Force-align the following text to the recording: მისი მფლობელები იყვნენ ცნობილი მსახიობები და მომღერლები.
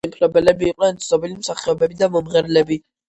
მისი 0.03 0.11
მფლობელები 0.13 0.67
იყვნენ 0.69 0.97
ცნობილი 1.03 1.37
მსახიობები 1.41 1.99
და 2.01 2.11
მომღერლები. 2.17 2.81